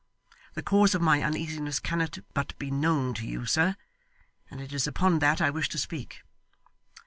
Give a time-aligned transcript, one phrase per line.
[0.55, 3.75] The cause of my uneasiness cannot but be known to you, sir;
[4.49, 6.23] and it is upon that I wish to speak.